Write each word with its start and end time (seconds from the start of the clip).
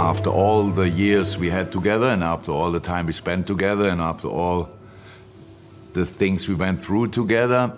after 0.00 0.30
all 0.30 0.64
the 0.64 0.88
years 0.88 1.36
we 1.36 1.50
had 1.50 1.70
together 1.70 2.06
and 2.06 2.24
after 2.24 2.52
all 2.52 2.72
the 2.72 2.80
time 2.80 3.04
we 3.04 3.12
spent 3.12 3.46
together 3.46 3.86
and 3.88 4.00
after 4.00 4.28
all 4.28 4.70
the 5.92 6.06
things 6.06 6.48
we 6.48 6.54
went 6.54 6.80
through 6.80 7.08
together, 7.08 7.70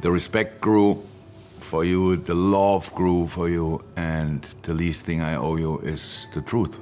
the 0.00 0.10
respect 0.10 0.60
grew 0.60 0.98
for 1.60 1.84
you, 1.84 2.16
the 2.16 2.34
love 2.34 2.92
grew 2.94 3.28
for 3.28 3.48
you, 3.48 3.80
and 3.96 4.44
the 4.62 4.74
least 4.74 5.06
thing 5.06 5.20
I 5.20 5.36
owe 5.36 5.56
you 5.56 5.78
is 5.78 6.28
the 6.34 6.42
truth. 6.42 6.80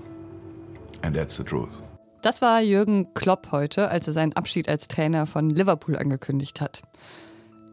And 1.03 1.15
that's 1.15 1.37
the 1.37 1.45
truth. 1.45 1.79
Das 2.23 2.41
war 2.41 2.61
Jürgen 2.61 3.13
Klopp 3.15 3.53
heute, 3.53 3.89
als 3.91 4.07
er 4.07 4.15
seinen 4.15 4.33
Abschied 4.33 4.69
als 4.69 4.89
Trainer 4.89 5.27
von 5.27 5.51
Liverpool 5.51 5.97
angekündigt 5.97 6.61
hat. 6.61 6.83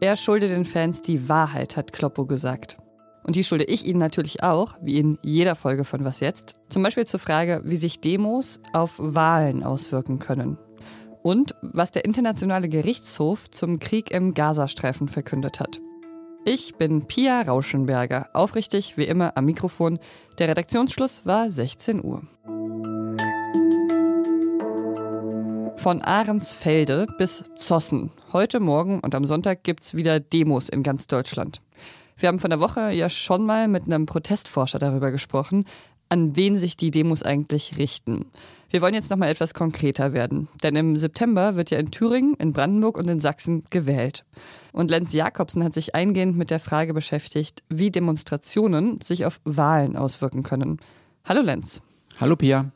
Er 0.00 0.16
schuldet 0.16 0.50
den 0.50 0.64
Fans 0.64 1.00
die 1.02 1.28
Wahrheit, 1.28 1.76
hat 1.76 1.92
Kloppo 1.92 2.26
gesagt. 2.26 2.76
Und 3.28 3.36
die 3.36 3.44
schulde 3.44 3.66
ich 3.66 3.84
Ihnen 3.84 3.98
natürlich 3.98 4.42
auch, 4.42 4.76
wie 4.80 4.98
in 4.98 5.18
jeder 5.20 5.54
Folge 5.54 5.84
von 5.84 6.02
Was 6.02 6.20
jetzt. 6.20 6.56
Zum 6.70 6.82
Beispiel 6.82 7.04
zur 7.04 7.20
Frage, 7.20 7.60
wie 7.62 7.76
sich 7.76 8.00
Demos 8.00 8.58
auf 8.72 8.94
Wahlen 8.96 9.62
auswirken 9.62 10.18
können. 10.18 10.56
Und 11.22 11.54
was 11.60 11.90
der 11.90 12.06
Internationale 12.06 12.70
Gerichtshof 12.70 13.50
zum 13.50 13.80
Krieg 13.80 14.12
im 14.12 14.32
Gazastreifen 14.32 15.08
verkündet 15.08 15.60
hat. 15.60 15.78
Ich 16.46 16.76
bin 16.76 17.04
Pia 17.04 17.42
Rauschenberger, 17.42 18.30
aufrichtig 18.32 18.96
wie 18.96 19.04
immer 19.04 19.36
am 19.36 19.44
Mikrofon. 19.44 19.98
Der 20.38 20.48
Redaktionsschluss 20.48 21.26
war 21.26 21.50
16 21.50 22.02
Uhr. 22.02 22.22
Von 25.76 26.00
Ahrensfelde 26.00 27.06
bis 27.18 27.44
Zossen. 27.56 28.10
Heute 28.32 28.58
Morgen 28.58 29.00
und 29.00 29.14
am 29.14 29.26
Sonntag 29.26 29.64
gibt 29.64 29.82
es 29.82 29.94
wieder 29.94 30.18
Demos 30.18 30.70
in 30.70 30.82
ganz 30.82 31.08
Deutschland. 31.08 31.60
Wir 32.18 32.28
haben 32.28 32.40
von 32.40 32.50
der 32.50 32.58
Woche 32.58 32.90
ja 32.90 33.08
schon 33.08 33.46
mal 33.46 33.68
mit 33.68 33.84
einem 33.84 34.04
Protestforscher 34.04 34.80
darüber 34.80 35.12
gesprochen, 35.12 35.64
an 36.08 36.34
wen 36.34 36.56
sich 36.56 36.76
die 36.76 36.90
Demos 36.90 37.22
eigentlich 37.22 37.78
richten. 37.78 38.26
Wir 38.70 38.82
wollen 38.82 38.94
jetzt 38.94 39.10
noch 39.10 39.16
mal 39.16 39.28
etwas 39.28 39.54
konkreter 39.54 40.12
werden, 40.12 40.48
denn 40.64 40.74
im 40.74 40.96
September 40.96 41.54
wird 41.54 41.70
ja 41.70 41.78
in 41.78 41.92
Thüringen, 41.92 42.34
in 42.34 42.52
Brandenburg 42.52 42.98
und 42.98 43.08
in 43.08 43.20
Sachsen 43.20 43.62
gewählt. 43.70 44.24
Und 44.72 44.90
Lenz 44.90 45.12
Jakobsen 45.12 45.62
hat 45.62 45.74
sich 45.74 45.94
eingehend 45.94 46.36
mit 46.36 46.50
der 46.50 46.58
Frage 46.58 46.92
beschäftigt, 46.92 47.62
wie 47.68 47.92
Demonstrationen 47.92 49.00
sich 49.00 49.24
auf 49.24 49.40
Wahlen 49.44 49.96
auswirken 49.96 50.42
können. 50.42 50.78
Hallo 51.24 51.42
Lenz. 51.42 51.82
Hallo 52.18 52.34
Pia. 52.34 52.72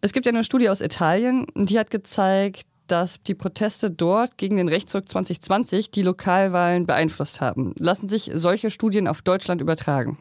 Es 0.00 0.12
gibt 0.12 0.26
ja 0.26 0.32
eine 0.32 0.44
Studie 0.44 0.68
aus 0.68 0.80
Italien, 0.80 1.46
die 1.56 1.78
hat 1.78 1.90
gezeigt, 1.90 2.66
dass 2.90 3.22
die 3.22 3.34
Proteste 3.34 3.90
dort 3.90 4.36
gegen 4.38 4.56
den 4.56 4.68
Rechtsruck 4.68 5.08
2020 5.08 5.90
die 5.90 6.02
Lokalwahlen 6.02 6.86
beeinflusst 6.86 7.40
haben. 7.40 7.74
Lassen 7.78 8.08
sich 8.08 8.30
solche 8.34 8.70
Studien 8.70 9.06
auf 9.06 9.22
Deutschland 9.22 9.60
übertragen? 9.60 10.18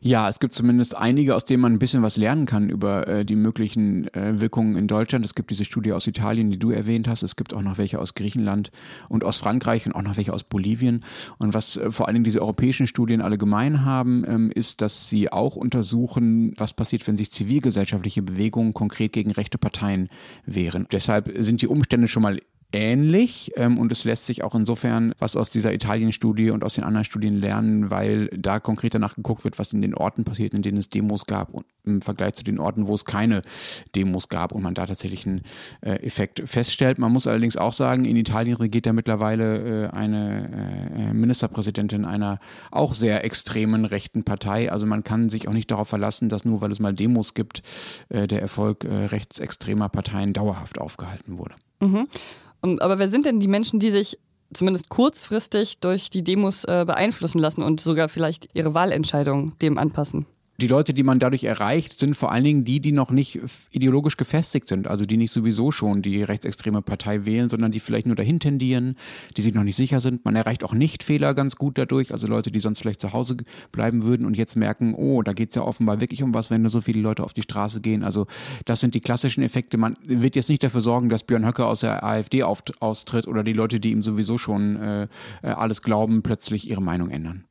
Ja, 0.00 0.28
es 0.28 0.40
gibt 0.40 0.52
zumindest 0.52 0.96
einige, 0.96 1.34
aus 1.34 1.44
denen 1.44 1.60
man 1.60 1.72
ein 1.72 1.78
bisschen 1.78 2.02
was 2.02 2.16
lernen 2.16 2.46
kann 2.46 2.70
über 2.70 3.06
äh, 3.06 3.24
die 3.24 3.36
möglichen 3.36 4.12
äh, 4.14 4.40
Wirkungen 4.40 4.76
in 4.76 4.88
Deutschland. 4.88 5.24
Es 5.24 5.34
gibt 5.34 5.50
diese 5.50 5.64
Studie 5.64 5.92
aus 5.92 6.06
Italien, 6.06 6.50
die 6.50 6.58
du 6.58 6.70
erwähnt 6.70 7.08
hast. 7.08 7.22
Es 7.22 7.36
gibt 7.36 7.54
auch 7.54 7.62
noch 7.62 7.78
welche 7.78 7.98
aus 7.98 8.14
Griechenland 8.14 8.70
und 9.08 9.24
aus 9.24 9.38
Frankreich 9.38 9.86
und 9.86 9.92
auch 9.94 10.02
noch 10.02 10.16
welche 10.16 10.32
aus 10.32 10.44
Bolivien. 10.44 11.04
Und 11.38 11.54
was 11.54 11.76
äh, 11.76 11.90
vor 11.90 12.06
allen 12.06 12.14
Dingen 12.14 12.24
diese 12.24 12.40
europäischen 12.40 12.86
Studien 12.86 13.20
alle 13.20 13.38
gemein 13.38 13.84
haben, 13.84 14.24
ähm, 14.26 14.50
ist, 14.50 14.80
dass 14.80 15.08
sie 15.08 15.30
auch 15.30 15.56
untersuchen, 15.56 16.54
was 16.56 16.72
passiert, 16.72 17.06
wenn 17.06 17.16
sich 17.16 17.30
zivilgesellschaftliche 17.30 18.22
Bewegungen 18.22 18.72
konkret 18.72 19.12
gegen 19.12 19.30
rechte 19.30 19.58
Parteien 19.58 20.08
wehren. 20.46 20.86
Deshalb 20.90 21.30
sind 21.38 21.62
die 21.62 21.68
Umstände 21.68 22.08
schon 22.08 22.22
mal 22.22 22.40
ähnlich 22.72 23.52
ähm, 23.56 23.78
und 23.78 23.90
es 23.92 24.04
lässt 24.04 24.26
sich 24.26 24.42
auch 24.44 24.54
insofern 24.54 25.14
was 25.18 25.36
aus 25.36 25.50
dieser 25.50 25.72
Italien-Studie 25.72 26.50
und 26.50 26.64
aus 26.64 26.74
den 26.74 26.84
anderen 26.84 27.04
Studien 27.04 27.36
lernen, 27.36 27.90
weil 27.90 28.28
da 28.28 28.60
konkret 28.60 28.94
danach 28.94 29.16
geguckt 29.16 29.44
wird, 29.44 29.58
was 29.58 29.72
in 29.72 29.82
den 29.82 29.94
Orten 29.94 30.24
passiert, 30.24 30.54
in 30.54 30.62
denen 30.62 30.78
es 30.78 30.88
Demos 30.88 31.26
gab 31.26 31.52
und 31.52 31.66
im 31.84 32.02
Vergleich 32.02 32.34
zu 32.34 32.44
den 32.44 32.58
Orten, 32.58 32.86
wo 32.86 32.94
es 32.94 33.04
keine 33.04 33.42
Demos 33.94 34.28
gab 34.28 34.52
und 34.52 34.62
man 34.62 34.74
da 34.74 34.86
tatsächlich 34.86 35.26
einen 35.26 35.42
äh, 35.80 35.94
Effekt 36.04 36.42
feststellt. 36.44 36.98
Man 36.98 37.12
muss 37.12 37.26
allerdings 37.26 37.56
auch 37.56 37.72
sagen, 37.72 38.04
in 38.04 38.16
Italien 38.16 38.56
regiert 38.56 38.86
ja 38.86 38.92
mittlerweile 38.92 39.86
äh, 39.86 39.90
eine 39.90 40.90
äh, 41.10 41.14
Ministerpräsidentin 41.14 42.04
einer 42.04 42.38
auch 42.70 42.94
sehr 42.94 43.24
extremen 43.24 43.84
rechten 43.84 44.24
Partei. 44.24 44.70
Also 44.70 44.86
man 44.86 45.04
kann 45.04 45.28
sich 45.30 45.48
auch 45.48 45.52
nicht 45.52 45.70
darauf 45.70 45.88
verlassen, 45.88 46.28
dass 46.28 46.44
nur 46.44 46.60
weil 46.60 46.70
es 46.70 46.80
mal 46.80 46.92
Demos 46.92 47.34
gibt, 47.34 47.62
äh, 48.08 48.26
der 48.26 48.42
Erfolg 48.42 48.84
äh, 48.84 49.06
rechtsextremer 49.06 49.88
Parteien 49.88 50.32
dauerhaft 50.32 50.78
aufgehalten 50.78 51.38
wurde. 51.38 51.54
Mhm. 51.80 52.08
Und, 52.60 52.82
aber 52.82 52.98
wer 52.98 53.08
sind 53.08 53.26
denn 53.26 53.40
die 53.40 53.48
Menschen, 53.48 53.78
die 53.78 53.90
sich 53.90 54.18
zumindest 54.52 54.88
kurzfristig 54.88 55.78
durch 55.78 56.10
die 56.10 56.24
Demos 56.24 56.64
äh, 56.64 56.84
beeinflussen 56.86 57.38
lassen 57.38 57.62
und 57.62 57.80
sogar 57.80 58.08
vielleicht 58.08 58.48
ihre 58.54 58.74
Wahlentscheidung 58.74 59.56
dem 59.60 59.78
anpassen? 59.78 60.26
Die 60.60 60.66
Leute, 60.68 60.94
die 60.94 61.02
man 61.02 61.18
dadurch 61.18 61.44
erreicht, 61.44 61.98
sind 61.98 62.14
vor 62.14 62.32
allen 62.32 62.44
Dingen 62.44 62.64
die, 62.64 62.80
die 62.80 62.92
noch 62.92 63.10
nicht 63.10 63.40
ideologisch 63.70 64.16
gefestigt 64.16 64.68
sind, 64.68 64.86
also 64.86 65.04
die 65.04 65.16
nicht 65.16 65.32
sowieso 65.32 65.72
schon 65.72 66.02
die 66.02 66.22
rechtsextreme 66.22 66.82
Partei 66.82 67.24
wählen, 67.24 67.48
sondern 67.48 67.72
die 67.72 67.80
vielleicht 67.80 68.06
nur 68.06 68.16
dahin 68.16 68.40
tendieren, 68.40 68.96
die 69.36 69.42
sich 69.42 69.54
noch 69.54 69.64
nicht 69.64 69.76
sicher 69.76 70.00
sind. 70.00 70.24
Man 70.24 70.36
erreicht 70.36 70.64
auch 70.64 70.74
Nichtfehler 70.74 71.34
ganz 71.34 71.56
gut 71.56 71.78
dadurch, 71.78 72.12
also 72.12 72.26
Leute, 72.26 72.50
die 72.50 72.60
sonst 72.60 72.80
vielleicht 72.80 73.00
zu 73.00 73.12
Hause 73.12 73.38
bleiben 73.72 74.02
würden 74.02 74.26
und 74.26 74.36
jetzt 74.36 74.56
merken, 74.56 74.94
oh, 74.94 75.22
da 75.22 75.32
geht 75.32 75.50
es 75.50 75.56
ja 75.56 75.62
offenbar 75.62 76.00
wirklich 76.00 76.22
um 76.22 76.34
was, 76.34 76.50
wenn 76.50 76.62
nur 76.62 76.70
so 76.70 76.80
viele 76.80 77.00
Leute 77.00 77.24
auf 77.24 77.32
die 77.32 77.42
Straße 77.42 77.80
gehen. 77.80 78.04
Also 78.04 78.26
das 78.64 78.80
sind 78.80 78.94
die 78.94 79.00
klassischen 79.00 79.42
Effekte. 79.42 79.78
Man 79.78 79.94
wird 80.04 80.36
jetzt 80.36 80.48
nicht 80.48 80.62
dafür 80.62 80.82
sorgen, 80.82 81.08
dass 81.08 81.22
Björn 81.22 81.46
Höcke 81.46 81.66
aus 81.66 81.80
der 81.80 82.04
AfD 82.04 82.42
austritt 82.42 83.26
oder 83.26 83.42
die 83.42 83.52
Leute, 83.52 83.80
die 83.80 83.90
ihm 83.90 84.02
sowieso 84.02 84.38
schon 84.38 84.76
äh, 84.76 85.02
äh, 85.42 85.48
alles 85.48 85.82
glauben, 85.82 86.22
plötzlich 86.22 86.68
ihre 86.68 86.82
Meinung 86.82 87.10
ändern. 87.10 87.44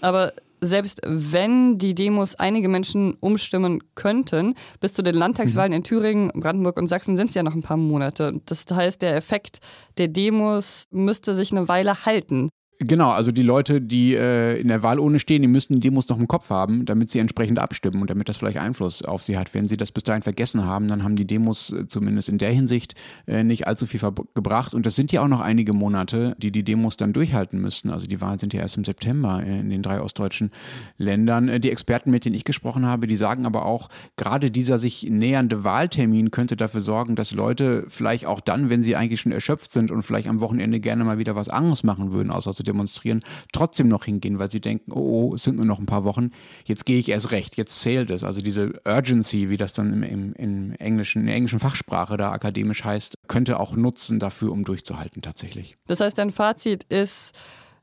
Aber 0.00 0.32
selbst 0.64 1.00
wenn 1.04 1.78
die 1.78 1.94
Demos 1.94 2.34
einige 2.34 2.68
Menschen 2.68 3.14
umstimmen 3.20 3.82
könnten, 3.94 4.54
bis 4.80 4.94
zu 4.94 5.02
den 5.02 5.14
Landtagswahlen 5.14 5.72
mhm. 5.72 5.76
in 5.76 5.84
Thüringen, 5.84 6.32
Brandenburg 6.34 6.76
und 6.76 6.88
Sachsen 6.88 7.16
sind 7.16 7.28
es 7.28 7.34
ja 7.34 7.42
noch 7.42 7.54
ein 7.54 7.62
paar 7.62 7.76
Monate. 7.76 8.40
Das 8.46 8.64
heißt, 8.70 9.02
der 9.02 9.16
Effekt 9.16 9.60
der 9.98 10.08
Demos 10.08 10.84
müsste 10.90 11.34
sich 11.34 11.52
eine 11.52 11.68
Weile 11.68 12.04
halten. 12.04 12.50
Genau, 12.80 13.10
also 13.10 13.30
die 13.30 13.42
Leute, 13.42 13.80
die 13.80 14.14
äh, 14.14 14.60
in 14.60 14.66
der 14.66 14.82
Wahlurne 14.82 15.20
stehen, 15.20 15.42
die 15.42 15.48
müssten 15.48 15.74
die 15.74 15.80
Demos 15.80 16.08
noch 16.08 16.18
im 16.18 16.26
Kopf 16.26 16.50
haben, 16.50 16.84
damit 16.84 17.08
sie 17.08 17.20
entsprechend 17.20 17.60
abstimmen 17.60 18.00
und 18.00 18.10
damit 18.10 18.28
das 18.28 18.38
vielleicht 18.38 18.58
Einfluss 18.58 19.02
auf 19.02 19.22
sie 19.22 19.38
hat. 19.38 19.54
Wenn 19.54 19.68
sie 19.68 19.76
das 19.76 19.92
bis 19.92 20.02
dahin 20.02 20.22
vergessen 20.22 20.64
haben, 20.64 20.88
dann 20.88 21.04
haben 21.04 21.14
die 21.14 21.24
Demos 21.24 21.72
äh, 21.72 21.86
zumindest 21.86 22.28
in 22.28 22.38
der 22.38 22.50
Hinsicht 22.50 22.94
äh, 23.28 23.44
nicht 23.44 23.68
allzu 23.68 23.86
viel 23.86 24.00
gebracht. 24.34 24.74
Und 24.74 24.86
das 24.86 24.96
sind 24.96 25.12
ja 25.12 25.22
auch 25.22 25.28
noch 25.28 25.40
einige 25.40 25.72
Monate, 25.72 26.34
die 26.38 26.50
die 26.50 26.64
Demos 26.64 26.96
dann 26.96 27.12
durchhalten 27.12 27.60
müssten. 27.60 27.90
Also 27.90 28.08
die 28.08 28.20
Wahlen 28.20 28.40
sind 28.40 28.52
ja 28.52 28.60
erst 28.60 28.76
im 28.76 28.84
September 28.84 29.40
in 29.42 29.70
den 29.70 29.82
drei 29.82 30.00
ostdeutschen 30.00 30.50
Ländern. 30.98 31.48
Äh, 31.48 31.60
die 31.60 31.70
Experten, 31.70 32.10
mit 32.10 32.24
denen 32.24 32.34
ich 32.34 32.44
gesprochen 32.44 32.86
habe, 32.86 33.06
die 33.06 33.16
sagen 33.16 33.46
aber 33.46 33.66
auch, 33.66 33.88
gerade 34.16 34.50
dieser 34.50 34.78
sich 34.78 35.08
nähernde 35.08 35.62
Wahltermin 35.62 36.32
könnte 36.32 36.56
dafür 36.56 36.82
sorgen, 36.82 37.14
dass 37.14 37.32
Leute 37.32 37.86
vielleicht 37.88 38.26
auch 38.26 38.40
dann, 38.40 38.68
wenn 38.68 38.82
sie 38.82 38.96
eigentlich 38.96 39.20
schon 39.20 39.32
erschöpft 39.32 39.70
sind 39.70 39.92
und 39.92 40.02
vielleicht 40.02 40.26
am 40.26 40.40
Wochenende 40.40 40.80
gerne 40.80 41.04
mal 41.04 41.18
wieder 41.18 41.36
was 41.36 41.48
anderes 41.48 41.84
machen 41.84 42.10
würden, 42.10 42.32
außer 42.32 42.52
zu 42.52 42.63
demonstrieren, 42.64 43.20
trotzdem 43.52 43.88
noch 43.88 44.04
hingehen, 44.04 44.38
weil 44.38 44.50
sie 44.50 44.60
denken, 44.60 44.92
oh, 44.92 45.14
oh, 45.14 45.34
es 45.34 45.44
sind 45.44 45.56
nur 45.56 45.64
noch 45.64 45.78
ein 45.78 45.86
paar 45.86 46.04
Wochen, 46.04 46.30
jetzt 46.64 46.84
gehe 46.84 46.98
ich 46.98 47.08
erst 47.08 47.30
recht, 47.30 47.56
jetzt 47.56 47.80
zählt 47.80 48.10
es. 48.10 48.24
Also 48.24 48.40
diese 48.40 48.72
Urgency, 48.84 49.48
wie 49.50 49.56
das 49.56 49.72
dann 49.72 49.92
im, 49.92 50.02
im, 50.02 50.32
im 50.34 50.74
englischen, 50.76 51.20
in 51.20 51.26
der 51.26 51.36
englischen 51.36 51.60
Fachsprache 51.60 52.16
da 52.16 52.32
akademisch 52.32 52.84
heißt, 52.84 53.14
könnte 53.28 53.60
auch 53.60 53.76
nutzen 53.76 54.18
dafür, 54.18 54.52
um 54.52 54.64
durchzuhalten 54.64 55.22
tatsächlich. 55.22 55.76
Das 55.86 56.00
heißt, 56.00 56.18
dein 56.18 56.30
Fazit 56.30 56.84
ist, 56.84 57.32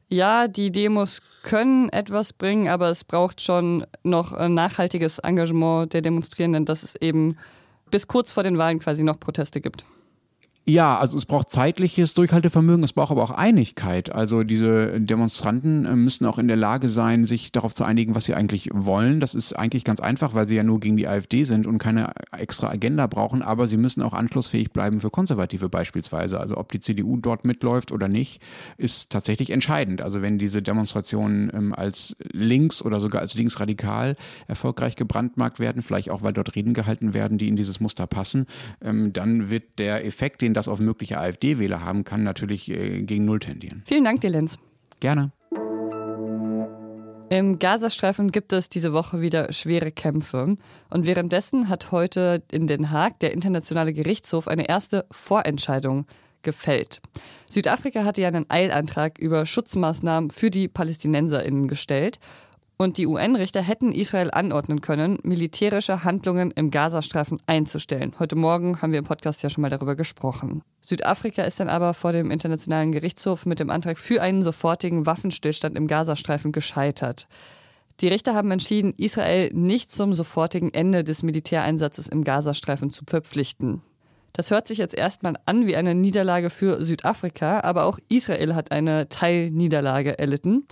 ja, 0.10 0.48
die 0.48 0.72
Demos 0.72 1.22
können 1.44 1.90
etwas 1.90 2.34
bringen, 2.34 2.68
aber 2.68 2.90
es 2.90 3.04
braucht 3.04 3.42
schon 3.42 3.86
noch 4.04 4.34
ein 4.34 4.54
nachhaltiges 4.54 5.20
Engagement 5.20 5.94
der 5.94 6.02
Demonstrierenden, 6.02 6.66
dass 6.66 6.84
es 6.84 6.96
eben 6.96 7.38
bis 7.90 8.08
kurz 8.08 8.32
vor 8.32 8.44
den 8.44 8.58
Wahlen 8.58 8.80
quasi 8.80 9.04
noch 9.04 9.20
Proteste 9.20 9.62
gibt. 9.62 9.86
Ja, 10.64 11.00
also 11.00 11.18
es 11.18 11.26
braucht 11.26 11.50
zeitliches 11.50 12.14
Durchhaltevermögen, 12.14 12.84
es 12.84 12.94
braucht 12.94 13.10
aber 13.10 13.24
auch 13.24 13.32
Einigkeit. 13.32 14.12
Also 14.12 14.44
diese 14.44 15.02
Demonstranten 15.02 15.86
äh, 15.88 15.96
müssen 15.96 16.28
auch 16.28 16.38
in 16.38 16.48
der 16.48 16.56
Lage 16.56 16.88
sein, 16.88 17.26
sich 17.26 17.52
darauf 17.52 17.74
zu 17.74 17.84
einigen, 17.84 18.14
was 18.14 18.26
sie 18.26 18.36
eigentlich 18.36 18.70
wollen. 18.72 19.20
Das 19.20 19.34
ist 19.34 19.54
eigentlich 19.54 19.84
ganz 19.84 20.00
einfach, 20.00 20.36
weil 20.36 20.46
sie 20.46 20.56
ja 20.56 20.62
nur 20.62 20.80
gegen 20.80 20.98
die 20.98 21.08
AfD 21.08 21.46
sind 21.46 21.66
und 21.66 21.80
keine 21.80 22.14
extra 22.32 22.70
Agenda 22.70 23.08
brauchen, 23.08 23.42
aber 23.42 23.66
sie 23.66 23.78
müssen 23.78 24.04
auch 24.04 24.14
anschlussfähig 24.14 24.72
bleiben 24.72 25.02
für 25.02 25.10
Konservative 25.10 25.68
beispielsweise. 25.68 26.40
Also 26.40 26.58
ob 26.58 26.72
die 26.72 26.80
CDU 26.80 27.18
dort 27.18 27.44
mitläuft 27.44 27.92
oder 27.92 28.08
nicht, 28.08 28.40
ist 28.78 29.12
tatsächlich 29.12 29.50
entscheidend. 29.50 30.04
Also 30.04 30.22
wenn 30.22 30.38
diese 30.38 30.62
Demonstrationen 30.62 31.50
ähm, 31.56 31.74
als 31.74 32.16
links 32.34 32.84
oder 32.84 33.00
sogar 33.00 33.22
als 33.22 33.34
linksradikal 33.34 34.16
erfolgreich 34.48 34.96
gebrandmarkt 34.96 35.60
werden, 35.60 35.82
vielleicht 35.82 36.12
auch 36.12 36.22
weil 36.22 36.34
dort 36.34 36.56
Reden 36.56 36.76
gehalten 36.76 37.16
werden, 37.16 37.40
die 37.40 37.48
in 37.48 37.56
dieses 37.56 37.80
Muster 37.80 38.06
passen, 38.06 38.46
ähm, 38.84 39.12
dann 39.12 39.50
wird 39.50 39.80
der 39.80 40.06
Effekt, 40.06 40.44
den 40.44 40.51
Ansehen 40.52 40.54
das 40.54 40.68
auf 40.68 40.80
mögliche 40.80 41.18
AfD-Wähler 41.18 41.82
haben 41.82 42.04
kann, 42.04 42.24
natürlich 42.24 42.70
äh, 42.70 43.02
gegen 43.04 43.26
Null 43.26 43.40
tendieren. 43.40 43.84
Vielen 43.86 44.04
Dank 44.04 44.22
dir, 44.22 44.30
Lenz. 44.30 44.58
Gerne. 45.00 45.32
Im 47.30 47.60
Gazastreifen 47.60 48.32
gibt 48.32 48.52
es 48.52 48.68
diese 48.68 48.92
Woche 48.92 49.22
wieder 49.22 49.54
schwere 49.54 49.92
Kämpfe. 49.92 50.56
Und 50.90 51.06
währenddessen 51.06 51.70
hat 51.70 51.92
heute 51.92 52.44
in 52.52 52.68
Den 52.68 52.92
Haag 52.92 53.20
der 53.20 53.32
Internationale 53.32 53.94
Gerichtshof 53.94 54.50
eine 54.50 54.68
erste 54.68 55.06
Vorentscheidung 55.12 56.06
gefällt. 56.44 57.02
Südafrika 57.50 58.04
hatte 58.04 58.22
ja 58.22 58.28
einen 58.28 58.50
Eilantrag 58.50 59.18
über 59.18 59.46
Schutzmaßnahmen 59.46 60.30
für 60.30 60.50
die 60.50 60.68
PalästinenserInnen 60.68 61.68
gestellt. 61.68 62.20
Und 62.82 62.98
die 62.98 63.06
UN-Richter 63.06 63.62
hätten 63.62 63.92
Israel 63.92 64.32
anordnen 64.32 64.82
können, 64.82 65.20
militärische 65.22 66.04
Handlungen 66.04 66.50
im 66.50 66.72
Gazastreifen 66.72 67.38
einzustellen. 67.46 68.14
Heute 68.18 68.36
Morgen 68.36 68.82
haben 68.82 68.92
wir 68.92 68.98
im 68.98 69.06
Podcast 69.06 69.44
ja 69.44 69.52
schon 69.52 69.62
mal 69.62 69.70
darüber 69.70 69.96
gesprochen. 69.96 70.64
Südafrika 70.82 71.44
ist 71.44 71.60
dann 71.60 71.70
aber 71.70 71.94
vor 71.94 72.12
dem 72.12 72.32
Internationalen 72.32 72.92
Gerichtshof 72.92 73.46
mit 73.46 73.60
dem 73.60 73.70
Antrag 73.70 74.00
für 74.00 74.24
einen 74.24 74.42
sofortigen 74.42 75.06
Waffenstillstand 75.06 75.78
im 75.78 75.86
Gazastreifen 75.86 76.52
gescheitert. 76.52 77.28
Die 78.00 78.08
Richter 78.08 78.34
haben 78.34 78.50
entschieden, 78.50 78.96
Israel 78.98 79.52
nicht 79.54 79.92
zum 79.92 80.16
sofortigen 80.16 80.74
Ende 80.74 81.04
des 81.04 81.22
Militäreinsatzes 81.22 82.08
im 82.08 82.24
Gazastreifen 82.24 82.90
zu 82.90 83.04
verpflichten. 83.06 83.84
Das 84.34 84.50
hört 84.50 84.68
sich 84.68 84.80
jetzt 84.80 84.98
erstmal 84.98 85.36
an 85.46 85.68
wie 85.68 85.76
eine 85.76 85.94
Niederlage 85.94 86.50
für 86.50 86.84
Südafrika, 86.84 87.60
aber 87.60 87.86
auch 87.86 88.00
Israel 88.10 88.56
hat 88.56 88.72
eine 88.72 89.08
Teilniederlage 89.08 90.18
erlitten. 90.18 90.66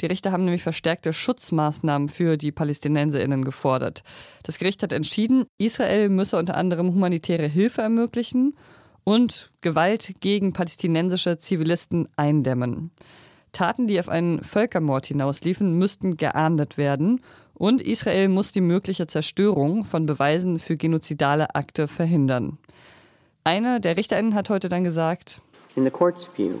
Die 0.00 0.06
Richter 0.06 0.32
haben 0.32 0.44
nämlich 0.44 0.62
verstärkte 0.62 1.12
Schutzmaßnahmen 1.12 2.08
für 2.08 2.36
die 2.36 2.52
Palästinenserinnen 2.52 3.44
gefordert. 3.44 4.02
Das 4.42 4.58
Gericht 4.58 4.82
hat 4.82 4.92
entschieden, 4.92 5.44
Israel 5.58 6.08
müsse 6.08 6.38
unter 6.38 6.56
anderem 6.56 6.88
humanitäre 6.88 7.46
Hilfe 7.46 7.82
ermöglichen 7.82 8.54
und 9.04 9.50
Gewalt 9.60 10.14
gegen 10.20 10.52
palästinensische 10.52 11.38
Zivilisten 11.38 12.08
eindämmen. 12.16 12.90
Taten, 13.52 13.86
die 13.86 13.98
auf 14.00 14.08
einen 14.08 14.42
Völkermord 14.42 15.06
hinausliefen, 15.06 15.76
müssten 15.78 16.16
geahndet 16.16 16.78
werden 16.78 17.20
und 17.52 17.82
Israel 17.82 18.28
muss 18.28 18.52
die 18.52 18.60
mögliche 18.62 19.06
Zerstörung 19.06 19.84
von 19.84 20.06
Beweisen 20.06 20.58
für 20.58 20.76
genozidale 20.76 21.54
Akte 21.54 21.88
verhindern. 21.88 22.58
Einer 23.44 23.80
der 23.80 23.96
Richterinnen 23.96 24.34
hat 24.34 24.48
heute 24.48 24.68
dann 24.68 24.84
gesagt, 24.84 25.42
In 25.76 25.84
the 25.84 25.90
court's 25.90 26.28
view, 26.36 26.54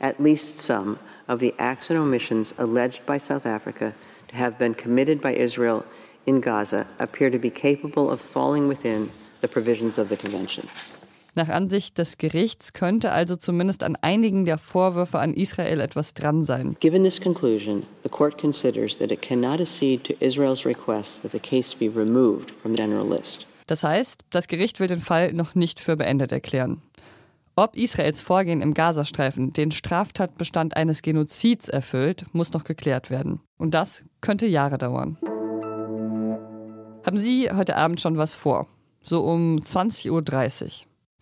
at 0.00 0.18
least 0.18 0.60
some 0.60 0.96
of 1.28 1.38
the 1.38 1.54
acts 1.58 1.90
and 1.90 1.98
omissions 1.98 2.54
alleged 2.58 3.04
by 3.06 3.18
South 3.18 3.46
Africa 3.46 3.94
to 4.28 4.36
have 4.36 4.58
been 4.58 4.74
committed 4.74 5.20
by 5.20 5.34
Israel 5.34 5.84
in 6.26 6.40
Gaza 6.40 6.86
appear 6.98 7.30
to 7.30 7.38
be 7.38 7.50
capable 7.50 8.10
of 8.10 8.20
falling 8.20 8.68
within 8.68 9.10
the 9.40 9.48
provisions 9.48 9.98
of 9.98 10.08
the 10.08 10.16
convention. 10.16 10.68
Nach 11.34 11.48
Ansicht 11.48 11.96
des 11.98 12.18
Gerichts 12.18 12.72
könnte 12.72 13.12
also 13.12 13.36
zumindest 13.36 13.84
an 13.84 13.96
einigen 14.00 14.44
der 14.44 14.58
Vorwürfe 14.58 15.20
an 15.20 15.34
Israel 15.34 15.80
etwas 15.80 16.12
dran 16.12 16.42
sein. 16.42 16.76
Given 16.80 17.04
this 17.04 17.20
conclusion, 17.20 17.86
the 18.02 18.08
court 18.08 18.38
considers 18.38 18.98
that 18.98 19.12
it 19.12 19.22
cannot 19.22 19.60
accede 19.60 20.02
to 20.02 20.14
Israel's 20.18 20.66
request 20.66 21.22
that 21.22 21.30
the 21.30 21.38
case 21.38 21.76
be 21.78 21.88
removed 21.88 22.50
from 22.50 22.72
the 22.72 22.82
general 22.82 23.06
list. 23.06 23.46
Das 23.68 23.84
heißt, 23.84 24.24
das 24.30 24.48
Gericht 24.48 24.80
will 24.80 24.88
den 24.88 25.00
Fall 25.00 25.32
noch 25.32 25.54
nicht 25.54 25.78
für 25.78 25.94
beendet 25.94 26.32
erklären. 26.32 26.82
Ob 27.58 27.74
Israels 27.74 28.20
Vorgehen 28.20 28.60
im 28.60 28.72
Gazastreifen 28.72 29.52
den 29.52 29.72
Straftatbestand 29.72 30.76
eines 30.76 31.02
Genozids 31.02 31.68
erfüllt, 31.68 32.24
muss 32.32 32.52
noch 32.52 32.62
geklärt 32.62 33.10
werden. 33.10 33.40
Und 33.56 33.74
das 33.74 34.04
könnte 34.20 34.46
Jahre 34.46 34.78
dauern. 34.78 35.18
Haben 37.04 37.18
Sie 37.18 37.50
heute 37.50 37.74
Abend 37.74 38.00
schon 38.00 38.16
was 38.16 38.36
vor? 38.36 38.68
So 39.02 39.24
um 39.24 39.56
20.30 39.56 40.64
Uhr. 40.66 40.70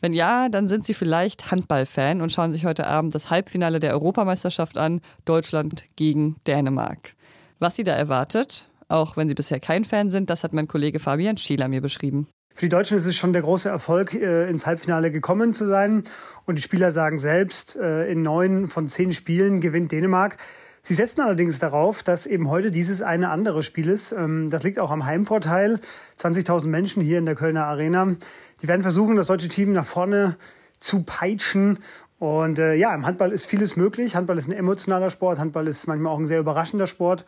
Wenn 0.03 0.12
ja, 0.12 0.50
dann 0.50 0.69
sind 0.69 0.85
Sie 0.85 0.93
vielleicht 0.93 1.50
Handballfan 1.50 2.21
und 2.21 2.31
schauen 2.33 2.53
sich 2.53 2.67
heute 2.67 2.87
Abend 2.87 3.15
das 3.15 3.31
Halbfinale 3.31 3.81
der 3.81 3.94
Europameisterschaft 3.94 4.77
an, 4.77 5.00
Deutschland 5.25 5.85
gegen 5.97 6.37
Dänemark. 6.47 7.15
Was 7.61 7.77
Sie 7.77 7.85
da 7.85 7.94
erwartet, 7.94 8.69
auch 8.88 9.17
wenn 9.17 9.31
Sie 9.31 9.35
bisher 9.35 9.59
kein 9.59 9.87
Fan 9.87 10.11
sind, 10.11 10.29
das 10.29 10.44
hat 10.44 10.53
mein 10.53 10.69
Kollege 10.69 10.99
Fabian 10.99 11.38
Schieler 11.38 11.69
mir 11.69 11.81
beschrieben. 11.81 12.29
Für 12.56 12.64
die 12.64 12.70
Deutschen 12.70 12.97
ist 12.97 13.05
es 13.05 13.14
schon 13.14 13.35
der 13.35 13.43
große 13.43 13.69
Erfolg, 13.69 14.14
äh, 14.14 14.49
ins 14.49 14.64
Halbfinale 14.64 15.11
gekommen 15.11 15.53
zu 15.53 15.67
sein. 15.67 16.05
Und 16.47 16.56
die 16.56 16.62
Spieler 16.62 16.91
sagen 16.91 17.19
selbst, 17.19 17.76
äh, 17.76 18.11
in 18.11 18.23
neun 18.23 18.69
von 18.69 18.88
zehn 18.88 19.12
Spielen 19.12 19.61
gewinnt 19.61 19.93
Dänemark. 19.93 20.38
Sie 20.82 20.94
setzen 20.94 21.20
allerdings 21.20 21.58
darauf, 21.58 22.03
dass 22.03 22.25
eben 22.25 22.49
heute 22.49 22.70
dieses 22.70 23.03
eine 23.03 23.29
andere 23.29 23.62
Spiel 23.62 23.91
ist. 23.91 24.12
Ähm, 24.12 24.49
das 24.49 24.62
liegt 24.62 24.79
auch 24.79 24.91
am 24.91 25.05
Heimvorteil. 25.05 25.81
20.000 26.19 26.69
Menschen 26.69 27.03
hier 27.03 27.19
in 27.19 27.26
der 27.26 27.35
Kölner 27.35 27.67
Arena. 27.67 28.17
Die 28.62 28.69
werden 28.69 28.81
versuchen, 28.81 29.17
das 29.17 29.26
deutsche 29.26 29.50
Team 29.50 29.75
nach 29.75 29.85
vorne 29.85 30.38
zu 30.81 31.02
peitschen. 31.02 31.81
Und 32.19 32.59
äh, 32.59 32.73
ja, 32.73 32.94
im 32.94 33.05
Handball 33.05 33.32
ist 33.32 33.44
vieles 33.44 33.76
möglich. 33.76 34.17
Handball 34.17 34.38
ist 34.38 34.49
ein 34.49 34.56
emotionaler 34.56 35.11
Sport. 35.11 35.38
Handball 35.38 35.69
ist 35.69 35.87
manchmal 35.88 36.11
auch 36.11 36.19
ein 36.19 36.26
sehr 36.26 36.41
überraschender 36.41 36.87
Sport. 36.87 37.26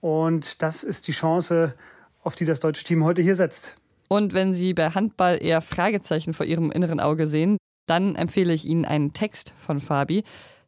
Und 0.00 0.62
das 0.62 0.84
ist 0.84 1.08
die 1.08 1.12
Chance, 1.12 1.74
auf 2.22 2.36
die 2.36 2.44
das 2.44 2.60
deutsche 2.60 2.84
Team 2.84 3.02
heute 3.02 3.20
hier 3.20 3.34
setzt. 3.34 3.79
Und 4.12 4.34
wenn 4.34 4.52
Sie 4.54 4.74
bei 4.74 4.90
Handball 4.90 5.38
eher 5.40 5.60
Fragezeichen 5.60 6.34
vor 6.34 6.44
Ihrem 6.44 6.72
inneren 6.72 6.98
Auge 6.98 7.28
sehen, 7.28 7.58
dann 7.86 8.16
empfehle 8.16 8.52
ich 8.52 8.64
Ihnen 8.64 8.84
einen 8.84 9.12
Text 9.12 9.52
von 9.64 9.78
Fabi. 9.78 10.24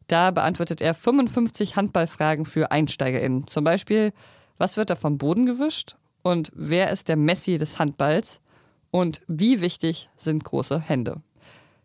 Da 0.07 0.31
beantwortet 0.31 0.79
er 0.79 0.93
55 0.93 1.75
Handballfragen 1.75 2.45
für 2.45 2.71
EinsteigerInnen. 2.71 3.45
Zum 3.47 3.65
Beispiel, 3.65 4.13
was 4.57 4.77
wird 4.77 4.89
da 4.89 4.95
vom 4.95 5.17
Boden 5.17 5.45
gewischt? 5.45 5.97
Und 6.21 6.51
wer 6.55 6.89
ist 6.91 7.09
der 7.09 7.17
Messi 7.17 7.57
des 7.57 7.79
Handballs? 7.79 8.39
Und 8.91 9.19
wie 9.27 9.59
wichtig 9.59 10.09
sind 10.15 10.45
große 10.45 10.79
Hände? 10.79 11.21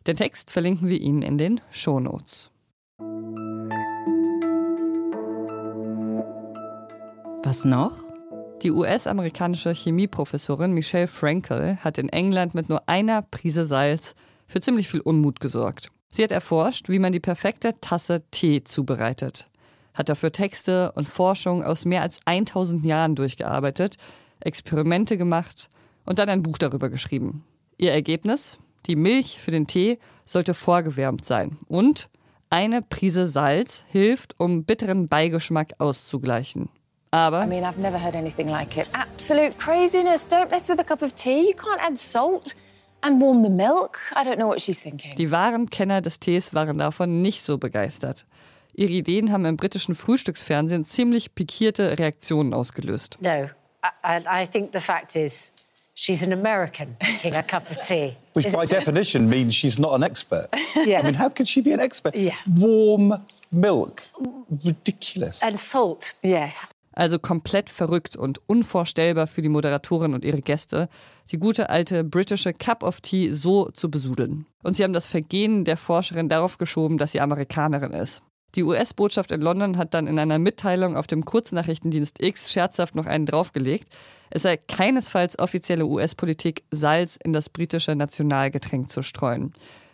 Den 0.06 0.16
Text 0.16 0.52
verlinken 0.52 0.88
wir 0.88 1.00
Ihnen 1.00 1.22
in 1.22 1.38
den 1.38 1.60
Shownotes. 1.70 2.52
Was 7.42 7.64
noch? 7.64 8.07
Die 8.62 8.72
US-amerikanische 8.72 9.72
Chemieprofessorin 9.72 10.72
Michelle 10.72 11.06
Frankel 11.06 11.76
hat 11.76 11.96
in 11.96 12.08
England 12.08 12.54
mit 12.54 12.68
nur 12.68 12.88
einer 12.88 13.22
Prise 13.22 13.64
Salz 13.64 14.16
für 14.48 14.60
ziemlich 14.60 14.88
viel 14.88 15.00
Unmut 15.00 15.38
gesorgt. 15.38 15.92
Sie 16.08 16.24
hat 16.24 16.32
erforscht, 16.32 16.88
wie 16.88 16.98
man 16.98 17.12
die 17.12 17.20
perfekte 17.20 17.78
Tasse 17.80 18.22
Tee 18.32 18.64
zubereitet, 18.64 19.44
hat 19.94 20.08
dafür 20.08 20.32
Texte 20.32 20.90
und 20.92 21.06
Forschung 21.06 21.62
aus 21.62 21.84
mehr 21.84 22.02
als 22.02 22.18
1000 22.24 22.84
Jahren 22.84 23.14
durchgearbeitet, 23.14 23.96
Experimente 24.40 25.16
gemacht 25.16 25.68
und 26.04 26.18
dann 26.18 26.28
ein 26.28 26.42
Buch 26.42 26.58
darüber 26.58 26.90
geschrieben. 26.90 27.44
Ihr 27.76 27.92
Ergebnis? 27.92 28.58
Die 28.86 28.96
Milch 28.96 29.38
für 29.40 29.52
den 29.52 29.68
Tee 29.68 29.98
sollte 30.24 30.54
vorgewärmt 30.54 31.24
sein 31.24 31.58
und 31.68 32.08
eine 32.50 32.82
Prise 32.82 33.28
Salz 33.28 33.84
hilft, 33.88 34.34
um 34.40 34.64
bitteren 34.64 35.06
Beigeschmack 35.06 35.74
auszugleichen. 35.78 36.70
Aber 37.10 37.40
I 37.42 37.46
mean, 37.46 37.64
I've 37.64 37.78
never 37.78 37.98
heard 37.98 38.14
anything 38.14 38.48
like 38.48 38.76
it. 38.76 38.86
Absolute 38.92 39.58
craziness. 39.58 40.28
Don't 40.28 40.50
mess 40.50 40.68
with 40.68 40.80
a 40.80 40.84
cup 40.84 41.02
of 41.02 41.14
tea. 41.14 41.48
You 41.48 41.54
can't 41.54 41.80
add 41.80 41.98
salt 41.98 42.54
and 43.02 43.20
warm 43.20 43.42
the 43.42 43.50
milk. 43.50 43.98
I 44.14 44.24
don't 44.24 44.38
know 44.38 44.48
what 44.48 44.60
she's 44.60 44.80
thinking. 44.80 45.14
die 45.16 45.30
wahren 45.30 45.70
Kenner 45.70 46.00
des 46.00 46.18
Tees 46.20 46.52
waren 46.52 46.78
davon 46.78 47.22
nicht 47.22 47.44
so 47.44 47.56
begeistert. 47.58 48.26
Ihre 48.74 48.92
Ideen 48.92 49.32
haben 49.32 49.44
im 49.44 49.56
britischen 49.56 49.94
Frühstücksfernsehen 49.94 50.84
ziemlich 50.84 51.34
pikierte 51.34 51.98
Reaktionen 51.98 52.54
ausgelöst. 52.54 53.18
No, 53.20 53.48
I, 54.04 54.42
I, 54.42 54.46
think 54.46 54.72
the 54.72 54.80
fact 54.80 55.16
is 55.16 55.52
she's 55.94 56.22
an 56.22 56.32
American 56.32 56.96
making 57.02 57.34
a 57.34 57.42
cup 57.42 57.70
of 57.70 57.80
tea. 57.86 58.16
Which 58.34 58.52
by 58.52 58.66
definition 58.66 59.28
means 59.28 59.54
she's 59.54 59.78
not 59.78 59.94
an 59.94 60.02
expert. 60.02 60.48
Yeah. 60.76 61.00
I 61.00 61.02
mean, 61.02 61.14
how 61.14 61.28
could 61.28 61.48
she 61.48 61.60
be 61.60 61.72
an 61.72 61.80
expert? 61.80 62.14
Yeah. 62.14 62.36
Warm 62.46 63.14
milk. 63.50 64.02
Ridiculous. 64.64 65.42
And 65.42 65.58
salt, 65.58 66.12
yes. 66.22 66.54
Also 66.98 67.20
komplett 67.20 67.70
verrückt 67.70 68.16
und 68.16 68.40
unvorstellbar 68.48 69.28
für 69.28 69.40
die 69.40 69.48
Moderatorin 69.48 70.14
und 70.14 70.24
ihre 70.24 70.42
Gäste, 70.42 70.88
die 71.30 71.38
gute 71.38 71.70
alte 71.70 72.02
britische 72.02 72.52
Cup 72.52 72.82
of 72.82 73.00
Tea 73.00 73.32
so 73.32 73.70
zu 73.70 73.88
besudeln. 73.88 74.46
Und 74.64 74.74
sie 74.74 74.82
haben 74.82 74.92
das 74.92 75.06
Vergehen 75.06 75.64
der 75.64 75.76
Forscherin 75.76 76.28
darauf 76.28 76.58
geschoben, 76.58 76.98
dass 76.98 77.12
sie 77.12 77.20
Amerikanerin 77.20 77.92
ist. 77.92 78.22
Die 78.56 78.64
US-Botschaft 78.64 79.30
in 79.30 79.40
London 79.40 79.76
hat 79.78 79.94
dann 79.94 80.08
in 80.08 80.18
einer 80.18 80.40
Mitteilung 80.40 80.96
auf 80.96 81.06
dem 81.06 81.24
Kurznachrichtendienst 81.24 82.20
X 82.20 82.50
scherzhaft 82.50 82.96
noch 82.96 83.06
einen 83.06 83.26
draufgelegt. 83.26 83.86
Es 84.30 84.42
sei 84.42 84.56
keinesfalls 84.56 85.38
offizielle 85.38 85.86
US-Politik, 85.86 86.64
Salz 86.72 87.16
in 87.22 87.32
das 87.32 87.48
britische 87.48 87.94
Nationalgetränk 87.94 88.90
zu 88.90 89.02
streuen. 89.02 89.52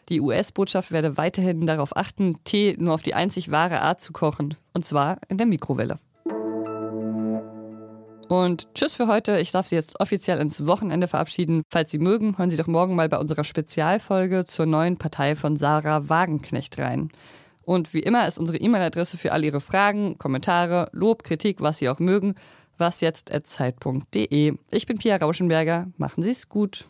Die 0.08 0.23
US-Botschaft 0.23 0.90
werde 0.90 1.18
weiterhin 1.18 1.66
darauf 1.66 1.94
achten, 1.94 2.42
Tee 2.44 2.76
nur 2.78 2.94
auf 2.94 3.02
die 3.02 3.12
einzig 3.12 3.50
wahre 3.50 3.82
Art 3.82 4.00
zu 4.00 4.14
kochen, 4.14 4.54
und 4.73 4.87
zwar 4.87 5.18
in 5.28 5.37
der 5.37 5.46
Mikrowelle. 5.46 5.99
Und 8.34 8.74
tschüss 8.74 8.96
für 8.96 9.06
heute. 9.06 9.38
Ich 9.38 9.52
darf 9.52 9.68
Sie 9.68 9.76
jetzt 9.76 10.00
offiziell 10.00 10.40
ins 10.40 10.66
Wochenende 10.66 11.06
verabschieden. 11.06 11.62
Falls 11.70 11.92
Sie 11.92 11.98
mögen, 11.98 12.36
hören 12.36 12.50
Sie 12.50 12.56
doch 12.56 12.66
morgen 12.66 12.96
mal 12.96 13.08
bei 13.08 13.18
unserer 13.18 13.44
Spezialfolge 13.44 14.44
zur 14.44 14.66
neuen 14.66 14.96
Partei 14.96 15.36
von 15.36 15.56
Sarah 15.56 16.08
Wagenknecht 16.08 16.76
rein. 16.78 17.10
Und 17.62 17.94
wie 17.94 18.00
immer 18.00 18.26
ist 18.26 18.40
unsere 18.40 18.58
E-Mail-Adresse 18.58 19.18
für 19.18 19.30
all 19.30 19.44
Ihre 19.44 19.60
Fragen, 19.60 20.18
Kommentare, 20.18 20.88
Lob, 20.90 21.22
Kritik, 21.22 21.60
was 21.60 21.78
Sie 21.78 21.88
auch 21.88 22.00
mögen, 22.00 22.34
wasjetzt.zeit.de. 22.76 24.54
Ich 24.72 24.86
bin 24.86 24.98
Pia 24.98 25.14
Rauschenberger. 25.14 25.86
Machen 25.96 26.24
Sie 26.24 26.30
es 26.30 26.48
gut. 26.48 26.88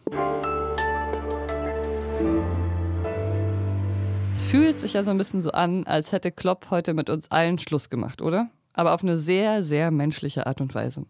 Es 4.32 4.42
fühlt 4.42 4.80
sich 4.80 4.94
ja 4.94 5.04
so 5.04 5.10
ein 5.10 5.18
bisschen 5.18 5.42
so 5.42 5.50
an, 5.50 5.84
als 5.84 6.12
hätte 6.12 6.32
Klopp 6.32 6.68
heute 6.70 6.94
mit 6.94 7.10
uns 7.10 7.30
allen 7.30 7.58
Schluss 7.58 7.90
gemacht, 7.90 8.22
oder? 8.22 8.48
Aber 8.72 8.94
auf 8.94 9.02
eine 9.02 9.18
sehr, 9.18 9.62
sehr 9.62 9.90
menschliche 9.90 10.46
Art 10.46 10.62
und 10.62 10.74
Weise. 10.74 11.04